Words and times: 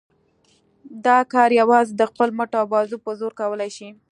دا 1.05 1.17
کار 1.33 1.49
یوازې 1.61 1.91
د 1.95 2.01
خپل 2.11 2.29
مټ 2.37 2.51
او 2.59 2.65
بازو 2.73 2.97
په 3.05 3.11
زور 3.19 3.31
کولای 3.39 3.69
شي. 3.77 3.89